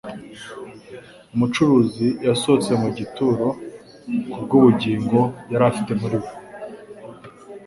[1.33, 3.47] Umucunguzi yasohotse mu gituro
[4.31, 5.19] kubw'ubugingo
[5.51, 6.29] yari afite muri we.